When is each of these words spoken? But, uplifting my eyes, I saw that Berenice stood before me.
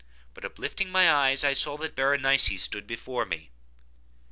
But, 0.33 0.43
uplifting 0.43 0.89
my 0.89 1.11
eyes, 1.11 1.43
I 1.43 1.53
saw 1.53 1.77
that 1.77 1.93
Berenice 1.93 2.59
stood 2.63 2.87
before 2.87 3.23
me. 3.23 3.51